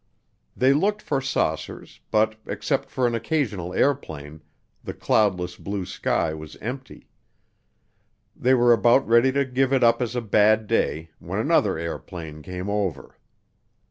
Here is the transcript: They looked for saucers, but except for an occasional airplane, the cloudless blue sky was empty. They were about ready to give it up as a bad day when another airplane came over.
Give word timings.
They 0.57 0.73
looked 0.73 1.03
for 1.03 1.21
saucers, 1.21 1.99
but 2.09 2.35
except 2.47 2.89
for 2.89 3.05
an 3.05 3.13
occasional 3.13 3.71
airplane, 3.71 4.41
the 4.83 4.95
cloudless 4.95 5.57
blue 5.57 5.85
sky 5.85 6.33
was 6.33 6.55
empty. 6.55 7.07
They 8.35 8.55
were 8.55 8.73
about 8.73 9.07
ready 9.07 9.31
to 9.33 9.45
give 9.45 9.71
it 9.71 9.83
up 9.83 10.01
as 10.01 10.15
a 10.15 10.21
bad 10.21 10.65
day 10.65 11.11
when 11.19 11.37
another 11.37 11.77
airplane 11.77 12.41
came 12.41 12.67
over. 12.67 13.19